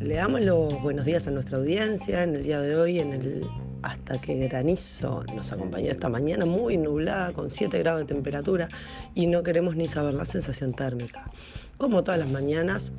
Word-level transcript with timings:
Le 0.00 0.14
damos 0.14 0.40
los 0.40 0.82
buenos 0.82 1.04
días 1.04 1.26
a 1.28 1.30
nuestra 1.30 1.58
audiencia 1.58 2.24
en 2.24 2.34
el 2.34 2.42
día 2.42 2.60
de 2.60 2.74
hoy, 2.74 2.98
en 2.98 3.12
el 3.12 3.46
hasta 3.82 4.20
que 4.20 4.34
granizo 4.48 5.22
nos 5.36 5.52
acompañó 5.52 5.92
esta 5.92 6.08
mañana 6.08 6.44
muy 6.46 6.76
nublada 6.76 7.32
con 7.32 7.50
7 7.50 7.78
grados 7.78 8.00
de 8.00 8.06
temperatura 8.06 8.66
y 9.14 9.28
no 9.28 9.44
queremos 9.44 9.76
ni 9.76 9.86
saber 9.86 10.14
la 10.14 10.24
sensación 10.24 10.72
térmica. 10.72 11.30
Como 11.76 12.02
todas 12.02 12.18
las 12.18 12.28
mañanas, 12.28 12.92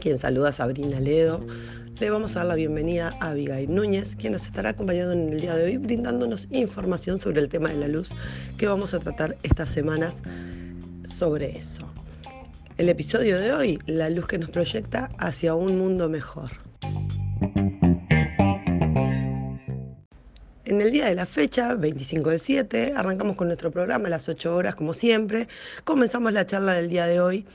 quien 0.00 0.18
saluda 0.18 0.48
a 0.48 0.52
Sabrina 0.52 0.98
Ledo, 0.98 1.46
le 2.00 2.10
vamos 2.10 2.34
a 2.34 2.40
dar 2.40 2.46
la 2.46 2.54
bienvenida 2.56 3.14
a 3.20 3.30
Abigail 3.30 3.72
Núñez, 3.72 4.16
quien 4.16 4.32
nos 4.32 4.46
estará 4.46 4.70
acompañando 4.70 5.12
en 5.12 5.32
el 5.32 5.40
día 5.40 5.54
de 5.54 5.64
hoy 5.64 5.76
brindándonos 5.76 6.48
información 6.50 7.20
sobre 7.20 7.40
el 7.40 7.48
tema 7.48 7.68
de 7.68 7.76
la 7.76 7.88
luz 7.88 8.10
que 8.56 8.66
vamos 8.66 8.92
a 8.92 8.98
tratar 8.98 9.36
estas 9.44 9.70
semanas 9.70 10.20
sobre 11.04 11.56
eso. 11.58 11.88
El 12.78 12.88
episodio 12.88 13.40
de 13.40 13.52
hoy, 13.52 13.80
la 13.86 14.08
luz 14.08 14.28
que 14.28 14.38
nos 14.38 14.50
proyecta 14.50 15.10
hacia 15.18 15.56
un 15.56 15.76
mundo 15.78 16.08
mejor. 16.08 16.52
En 20.64 20.80
el 20.80 20.92
día 20.92 21.06
de 21.06 21.16
la 21.16 21.26
fecha, 21.26 21.74
25 21.74 22.30
del 22.30 22.38
7, 22.38 22.92
arrancamos 22.94 23.34
con 23.34 23.48
nuestro 23.48 23.72
programa 23.72 24.06
a 24.06 24.10
las 24.10 24.28
8 24.28 24.54
horas, 24.54 24.76
como 24.76 24.94
siempre. 24.94 25.48
Comenzamos 25.82 26.32
la 26.32 26.46
charla 26.46 26.74
del 26.74 26.88
día 26.88 27.06
de 27.06 27.20
hoy 27.20 27.46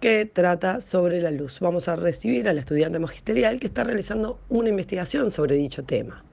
que 0.00 0.26
trata 0.26 0.80
sobre 0.80 1.20
la 1.20 1.30
luz. 1.30 1.60
Vamos 1.60 1.86
a 1.86 1.94
recibir 1.94 2.48
al 2.48 2.58
estudiante 2.58 2.98
magisterial 2.98 3.60
que 3.60 3.68
está 3.68 3.84
realizando 3.84 4.40
una 4.48 4.70
investigación 4.70 5.30
sobre 5.30 5.54
dicho 5.54 5.84
tema. 5.84 6.24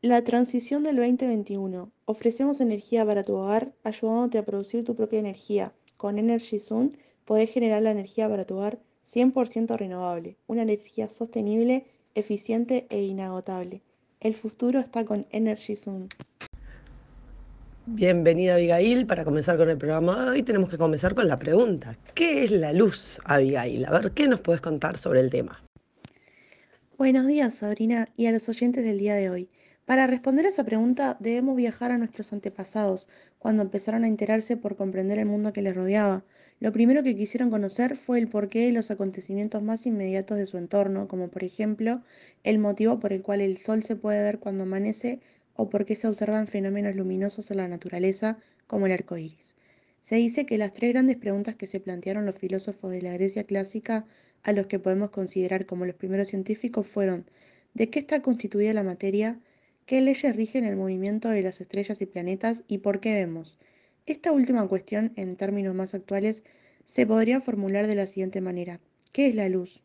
La 0.00 0.24
transición 0.24 0.82
del 0.82 0.96
2021. 0.96 1.92
Ofrecemos 2.06 2.60
energía 2.62 3.04
para 3.04 3.22
tu 3.22 3.34
hogar, 3.34 3.74
ayudándote 3.84 4.38
a 4.38 4.46
producir 4.46 4.82
tu 4.82 4.96
propia 4.96 5.20
energía. 5.20 5.74
Con 6.02 6.18
Energy 6.18 6.58
Zoom 6.58 6.90
podés 7.24 7.48
generar 7.48 7.80
la 7.80 7.92
energía 7.92 8.28
para 8.28 8.44
tu 8.44 8.56
hogar 8.56 8.80
100% 9.06 9.76
renovable, 9.76 10.36
una 10.48 10.62
energía 10.62 11.08
sostenible, 11.08 11.84
eficiente 12.16 12.88
e 12.90 13.04
inagotable. 13.04 13.82
El 14.18 14.34
futuro 14.34 14.80
está 14.80 15.04
con 15.04 15.26
Energy 15.30 15.76
Zoom. 15.76 16.08
Bienvenida 17.86 18.54
Abigail, 18.54 19.06
para 19.06 19.24
comenzar 19.24 19.56
con 19.56 19.70
el 19.70 19.78
programa 19.78 20.32
hoy 20.32 20.42
tenemos 20.42 20.70
que 20.70 20.76
comenzar 20.76 21.14
con 21.14 21.28
la 21.28 21.38
pregunta, 21.38 21.96
¿qué 22.16 22.42
es 22.42 22.50
la 22.50 22.72
luz, 22.72 23.20
Abigail? 23.24 23.84
A 23.84 23.92
ver, 23.92 24.10
¿qué 24.10 24.26
nos 24.26 24.40
puedes 24.40 24.60
contar 24.60 24.98
sobre 24.98 25.20
el 25.20 25.30
tema? 25.30 25.62
Buenos 26.98 27.28
días, 27.28 27.54
Sabrina, 27.54 28.08
y 28.16 28.26
a 28.26 28.32
los 28.32 28.48
oyentes 28.48 28.84
del 28.84 28.98
día 28.98 29.14
de 29.14 29.30
hoy. 29.30 29.48
Para 29.84 30.06
responder 30.06 30.46
a 30.46 30.48
esa 30.48 30.64
pregunta 30.64 31.16
debemos 31.20 31.56
viajar 31.56 31.90
a 31.92 31.98
nuestros 31.98 32.32
antepasados, 32.32 33.08
cuando 33.38 33.62
empezaron 33.62 34.04
a 34.04 34.08
enterarse 34.08 34.56
por 34.56 34.76
comprender 34.76 35.18
el 35.18 35.26
mundo 35.26 35.52
que 35.52 35.62
les 35.62 35.74
rodeaba. 35.74 36.24
Lo 36.60 36.72
primero 36.72 37.02
que 37.02 37.16
quisieron 37.16 37.50
conocer 37.50 37.96
fue 37.96 38.18
el 38.18 38.28
porqué 38.28 38.66
de 38.66 38.72
los 38.72 38.90
acontecimientos 38.92 39.62
más 39.62 39.84
inmediatos 39.86 40.38
de 40.38 40.46
su 40.46 40.56
entorno, 40.58 41.08
como 41.08 41.28
por 41.30 41.42
ejemplo 41.44 42.02
el 42.44 42.58
motivo 42.60 43.00
por 43.00 43.12
el 43.12 43.22
cual 43.22 43.40
el 43.40 43.58
sol 43.58 43.82
se 43.82 43.96
puede 43.96 44.22
ver 44.22 44.38
cuando 44.38 44.62
amanece 44.64 45.20
o 45.54 45.68
por 45.68 45.84
qué 45.84 45.96
se 45.96 46.06
observan 46.08 46.46
fenómenos 46.46 46.94
luminosos 46.96 47.50
en 47.50 47.56
la 47.58 47.68
naturaleza, 47.68 48.38
como 48.68 48.86
el 48.86 48.92
arco 48.92 49.16
iris. 49.16 49.56
Se 50.00 50.16
dice 50.16 50.46
que 50.46 50.58
las 50.58 50.72
tres 50.72 50.92
grandes 50.92 51.16
preguntas 51.16 51.56
que 51.56 51.66
se 51.66 51.80
plantearon 51.80 52.24
los 52.26 52.38
filósofos 52.38 52.90
de 52.92 53.02
la 53.02 53.12
Grecia 53.12 53.44
clásica, 53.44 54.06
a 54.44 54.52
los 54.52 54.66
que 54.66 54.78
podemos 54.78 55.10
considerar 55.10 55.66
como 55.66 55.86
los 55.86 55.94
primeros 55.96 56.28
científicos, 56.28 56.86
fueron: 56.88 57.26
¿de 57.74 57.90
qué 57.90 57.98
está 58.00 58.22
constituida 58.22 58.72
la 58.74 58.82
materia? 58.84 59.40
¿Qué 59.92 60.00
leyes 60.00 60.34
rigen 60.34 60.64
el 60.64 60.74
movimiento 60.74 61.28
de 61.28 61.42
las 61.42 61.60
estrellas 61.60 62.00
y 62.00 62.06
planetas 62.06 62.62
y 62.66 62.78
por 62.78 63.00
qué 63.00 63.12
vemos? 63.12 63.58
Esta 64.06 64.32
última 64.32 64.66
cuestión, 64.66 65.12
en 65.16 65.36
términos 65.36 65.74
más 65.74 65.92
actuales, 65.92 66.44
se 66.86 67.06
podría 67.06 67.42
formular 67.42 67.86
de 67.86 67.94
la 67.94 68.06
siguiente 68.06 68.40
manera. 68.40 68.80
¿Qué 69.12 69.26
es 69.26 69.34
la 69.34 69.50
luz? 69.50 69.82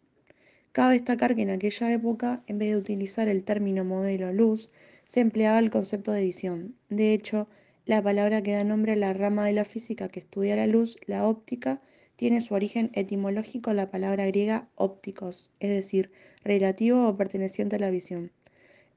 Cabe 0.71 0.93
destacar 0.93 1.35
que 1.35 1.41
en 1.41 1.49
aquella 1.49 1.91
época, 1.91 2.41
en 2.47 2.57
vez 2.57 2.69
de 2.69 2.77
utilizar 2.77 3.27
el 3.27 3.43
término 3.43 3.83
modelo 3.83 4.31
luz, 4.31 4.69
se 5.03 5.19
empleaba 5.19 5.59
el 5.59 5.71
concepto 5.71 6.13
de 6.13 6.23
visión. 6.23 6.77
De 6.87 7.11
hecho, 7.11 7.49
la 7.85 8.01
palabra 8.01 8.41
que 8.41 8.53
da 8.53 8.63
nombre 8.63 8.93
a 8.93 8.95
la 8.95 9.11
rama 9.11 9.45
de 9.45 9.51
la 9.51 9.65
física 9.65 10.07
que 10.07 10.21
estudia 10.21 10.55
la 10.55 10.67
luz, 10.67 10.95
la 11.05 11.27
óptica, 11.27 11.81
tiene 12.15 12.39
su 12.39 12.53
origen 12.53 12.91
etimológico 12.93 13.71
en 13.71 13.75
la 13.75 13.91
palabra 13.91 14.25
griega 14.25 14.69
ópticos, 14.75 15.51
es 15.59 15.71
decir, 15.71 16.11
relativo 16.45 17.09
o 17.09 17.17
perteneciente 17.17 17.75
a 17.75 17.79
la 17.79 17.91
visión. 17.91 18.31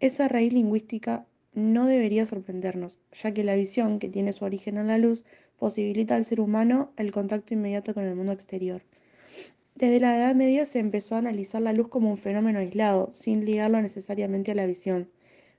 Esa 0.00 0.28
raíz 0.28 0.54
lingüística 0.54 1.26
no 1.52 1.84
debería 1.84 2.24
sorprendernos, 2.24 3.00
ya 3.22 3.34
que 3.34 3.44
la 3.44 3.54
visión, 3.54 3.98
que 3.98 4.08
tiene 4.08 4.32
su 4.32 4.46
origen 4.46 4.78
en 4.78 4.86
la 4.86 4.96
luz, 4.96 5.24
posibilita 5.58 6.16
al 6.16 6.24
ser 6.24 6.40
humano 6.40 6.90
el 6.96 7.12
contacto 7.12 7.52
inmediato 7.52 7.92
con 7.92 8.04
el 8.04 8.16
mundo 8.16 8.32
exterior. 8.32 8.80
Desde 9.74 10.00
la 10.00 10.16
Edad 10.16 10.34
Media 10.34 10.64
se 10.64 10.78
empezó 10.78 11.16
a 11.16 11.18
analizar 11.18 11.60
la 11.60 11.74
luz 11.74 11.88
como 11.88 12.10
un 12.10 12.16
fenómeno 12.16 12.60
aislado, 12.60 13.12
sin 13.12 13.44
ligarlo 13.44 13.82
necesariamente 13.82 14.52
a 14.52 14.54
la 14.54 14.64
visión. 14.64 15.10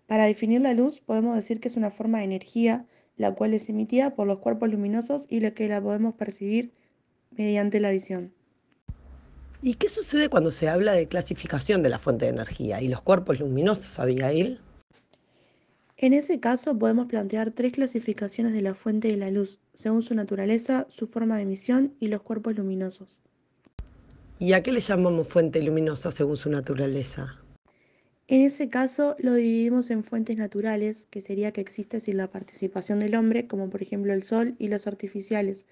Para 0.07 0.25
definir 0.25 0.61
la 0.61 0.73
luz 0.73 1.01
podemos 1.01 1.35
decir 1.35 1.59
que 1.59 1.67
es 1.67 1.77
una 1.77 1.91
forma 1.91 2.17
de 2.17 2.23
energía, 2.23 2.87
la 3.17 3.35
cual 3.35 3.53
es 3.53 3.69
emitida 3.69 4.15
por 4.15 4.25
los 4.25 4.39
cuerpos 4.39 4.69
luminosos 4.71 5.27
y 5.29 5.41
la 5.41 5.51
que 5.51 5.67
la 5.67 5.83
podemos 5.83 6.15
percibir 6.15 6.71
mediante 7.29 7.79
la 7.79 7.91
visión. 7.91 8.33
¿Y 9.63 9.75
qué 9.75 9.89
sucede 9.89 10.27
cuando 10.27 10.51
se 10.51 10.69
habla 10.69 10.93
de 10.93 11.05
clasificación 11.05 11.83
de 11.83 11.89
la 11.89 11.99
fuente 11.99 12.25
de 12.25 12.31
energía 12.31 12.81
y 12.81 12.87
los 12.87 13.03
cuerpos 13.03 13.39
luminosos, 13.39 13.99
Abigail? 13.99 14.59
En 15.97 16.13
ese 16.13 16.39
caso 16.39 16.79
podemos 16.79 17.05
plantear 17.05 17.51
tres 17.51 17.73
clasificaciones 17.73 18.53
de 18.53 18.63
la 18.63 18.73
fuente 18.73 19.09
de 19.09 19.17
la 19.17 19.29
luz, 19.29 19.59
según 19.75 20.01
su 20.01 20.15
naturaleza, 20.15 20.87
su 20.89 21.05
forma 21.05 21.35
de 21.35 21.43
emisión 21.43 21.93
y 21.99 22.07
los 22.07 22.23
cuerpos 22.23 22.57
luminosos. 22.57 23.21
¿Y 24.39 24.53
a 24.53 24.63
qué 24.63 24.71
le 24.71 24.79
llamamos 24.79 25.27
fuente 25.27 25.61
luminosa 25.61 26.11
según 26.11 26.37
su 26.37 26.49
naturaleza? 26.49 27.37
En 28.27 28.41
ese 28.41 28.67
caso 28.67 29.15
lo 29.19 29.35
dividimos 29.35 29.91
en 29.91 30.03
fuentes 30.03 30.37
naturales, 30.37 31.05
que 31.11 31.21
sería 31.21 31.51
que 31.51 31.61
existe 31.61 31.99
sin 31.99 32.17
la 32.17 32.31
participación 32.31 32.99
del 32.99 33.13
hombre, 33.13 33.45
como 33.45 33.69
por 33.69 33.83
ejemplo 33.83 34.11
el 34.11 34.23
sol, 34.23 34.55
y 34.57 34.69
las 34.69 34.87
artificiales, 34.87 35.65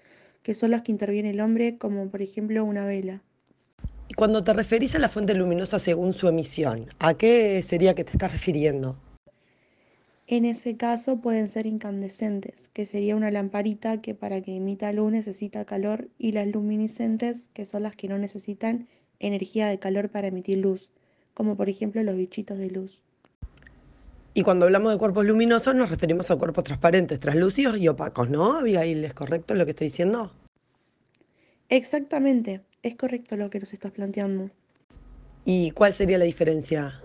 que 0.44 0.54
son 0.54 0.70
las 0.70 0.82
que 0.82 0.92
interviene 0.92 1.30
el 1.30 1.40
hombre, 1.40 1.76
como 1.76 2.08
por 2.08 2.22
ejemplo 2.22 2.64
una 2.64 2.84
vela. 2.84 3.24
Y 4.10 4.14
cuando 4.14 4.42
te 4.42 4.52
referís 4.52 4.96
a 4.96 4.98
la 4.98 5.08
fuente 5.08 5.34
luminosa 5.34 5.78
según 5.78 6.14
su 6.14 6.26
emisión, 6.26 6.86
¿a 6.98 7.14
qué 7.14 7.62
sería 7.62 7.94
que 7.94 8.02
te 8.02 8.10
estás 8.10 8.32
refiriendo? 8.32 8.96
En 10.26 10.44
ese 10.44 10.76
caso 10.76 11.20
pueden 11.20 11.48
ser 11.48 11.66
incandescentes, 11.66 12.70
que 12.70 12.86
sería 12.86 13.14
una 13.14 13.30
lamparita 13.30 14.00
que 14.00 14.16
para 14.16 14.40
que 14.40 14.56
emita 14.56 14.92
luz 14.92 15.12
necesita 15.12 15.64
calor, 15.64 16.08
y 16.18 16.32
las 16.32 16.48
luminiscentes, 16.48 17.50
que 17.54 17.64
son 17.64 17.84
las 17.84 17.94
que 17.94 18.08
no 18.08 18.18
necesitan 18.18 18.88
energía 19.20 19.68
de 19.68 19.78
calor 19.78 20.08
para 20.08 20.26
emitir 20.26 20.58
luz, 20.58 20.90
como 21.32 21.56
por 21.56 21.68
ejemplo 21.68 22.02
los 22.02 22.16
bichitos 22.16 22.58
de 22.58 22.68
luz. 22.68 23.04
Y 24.34 24.42
cuando 24.42 24.66
hablamos 24.66 24.92
de 24.92 24.98
cuerpos 24.98 25.24
luminosos 25.24 25.76
nos 25.76 25.88
referimos 25.88 26.32
a 26.32 26.36
cuerpos 26.36 26.64
transparentes, 26.64 27.20
translúcidos 27.20 27.76
y 27.76 27.86
opacos, 27.86 28.28
¿no, 28.28 28.54
Abigail? 28.54 29.04
¿Es 29.04 29.14
correcto 29.14 29.54
lo 29.54 29.64
que 29.64 29.70
estoy 29.70 29.86
diciendo? 29.86 30.32
Exactamente. 31.68 32.62
Es 32.82 32.96
correcto 32.96 33.36
lo 33.36 33.50
que 33.50 33.60
nos 33.60 33.72
estás 33.74 33.92
planteando. 33.92 34.50
¿Y 35.44 35.70
cuál 35.72 35.92
sería 35.92 36.16
la 36.16 36.24
diferencia? 36.24 37.02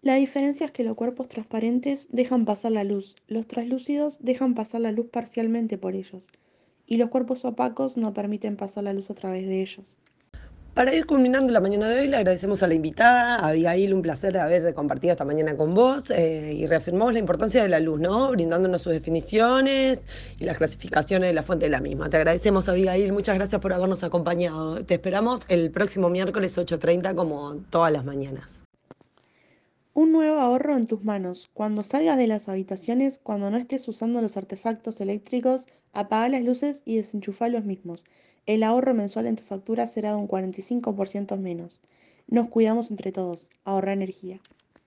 La 0.00 0.14
diferencia 0.14 0.66
es 0.66 0.72
que 0.72 0.84
los 0.84 0.96
cuerpos 0.96 1.28
transparentes 1.28 2.08
dejan 2.10 2.44
pasar 2.44 2.72
la 2.72 2.84
luz, 2.84 3.16
los 3.26 3.46
translúcidos 3.46 4.18
dejan 4.20 4.54
pasar 4.54 4.80
la 4.80 4.92
luz 4.92 5.08
parcialmente 5.10 5.78
por 5.78 5.94
ellos, 5.94 6.28
y 6.86 6.96
los 6.96 7.08
cuerpos 7.10 7.44
opacos 7.44 7.96
no 7.96 8.12
permiten 8.12 8.56
pasar 8.56 8.84
la 8.84 8.92
luz 8.92 9.10
a 9.10 9.14
través 9.14 9.46
de 9.46 9.62
ellos. 9.62 9.98
Para 10.74 10.92
ir 10.92 11.06
culminando 11.06 11.52
la 11.52 11.60
mañana 11.60 11.88
de 11.88 12.00
hoy, 12.00 12.08
le 12.08 12.16
agradecemos 12.16 12.64
a 12.64 12.66
la 12.66 12.74
invitada, 12.74 13.36
a 13.36 13.50
Abigail, 13.50 13.94
un 13.94 14.02
placer 14.02 14.36
haber 14.36 14.74
compartido 14.74 15.12
esta 15.12 15.24
mañana 15.24 15.56
con 15.56 15.72
vos 15.72 16.02
eh, 16.10 16.52
y 16.52 16.66
reafirmamos 16.66 17.12
la 17.12 17.20
importancia 17.20 17.62
de 17.62 17.68
la 17.68 17.78
luz, 17.78 18.00
¿no? 18.00 18.32
Brindándonos 18.32 18.82
sus 18.82 18.92
definiciones 18.92 20.00
y 20.36 20.44
las 20.44 20.58
clasificaciones 20.58 21.28
de 21.28 21.34
la 21.34 21.44
fuente 21.44 21.66
de 21.66 21.70
la 21.70 21.80
misma. 21.80 22.10
Te 22.10 22.16
agradecemos, 22.16 22.68
Abigail, 22.68 23.12
muchas 23.12 23.36
gracias 23.36 23.60
por 23.60 23.72
habernos 23.72 24.02
acompañado. 24.02 24.84
Te 24.84 24.94
esperamos 24.94 25.42
el 25.46 25.70
próximo 25.70 26.10
miércoles 26.10 26.58
8.30 26.58 27.14
como 27.14 27.54
todas 27.70 27.92
las 27.92 28.04
mañanas. 28.04 28.63
Un 29.96 30.10
nuevo 30.10 30.38
ahorro 30.38 30.76
en 30.76 30.88
tus 30.88 31.04
manos. 31.04 31.48
Cuando 31.54 31.84
salgas 31.84 32.18
de 32.18 32.26
las 32.26 32.48
habitaciones, 32.48 33.20
cuando 33.22 33.48
no 33.52 33.56
estés 33.56 33.86
usando 33.86 34.20
los 34.20 34.36
artefactos 34.36 35.00
eléctricos, 35.00 35.66
apaga 35.92 36.28
las 36.28 36.42
luces 36.42 36.82
y 36.84 36.96
desenchufa 36.96 37.48
los 37.48 37.64
mismos. 37.64 38.04
El 38.44 38.64
ahorro 38.64 38.92
mensual 38.92 39.26
en 39.26 39.36
tu 39.36 39.44
factura 39.44 39.86
será 39.86 40.10
de 40.10 40.16
un 40.16 40.26
45% 40.26 41.38
menos. 41.38 41.80
Nos 42.26 42.48
cuidamos 42.48 42.90
entre 42.90 43.12
todos. 43.12 43.50
Ahorra 43.64 43.92
energía. 43.92 44.40